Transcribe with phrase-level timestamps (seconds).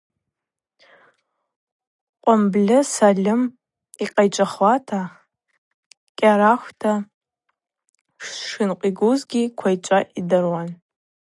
[2.23, 3.41] Кӏвымбры Сальым
[4.03, 4.73] йкъайчӏвахуа
[6.17, 6.93] кӏьарахва
[8.49, 10.69] шынкъвигузгьи Квайчӏва йдыруан.